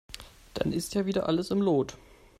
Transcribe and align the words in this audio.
Dann 0.55 0.71
ist 0.73 0.95
ja 0.95 1.05
wieder 1.05 1.27
alles 1.27 1.51
im 1.51 1.61
Lot. 1.61 1.95